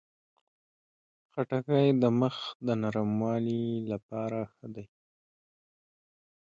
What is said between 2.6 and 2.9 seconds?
د